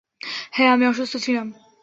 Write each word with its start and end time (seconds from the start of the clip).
হ্যাঁ, 0.51 0.71
আমি 0.71 0.85
অসুস্থ 0.87 1.13
ছিলাম। 1.17 1.47